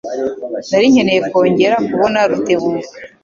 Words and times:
Nari 0.69 0.85
nkeneye 0.91 1.19
kongera 1.29 1.75
kubona 1.89 2.19
Rutebuka. 2.29 2.87